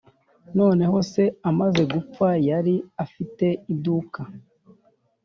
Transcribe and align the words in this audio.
noneho 0.57 0.97
se 1.11 1.23
amaze 1.49 1.81
gupfa, 1.93 2.27
yari 2.49 2.75
afite 3.03 3.45
iduka. 3.73 4.21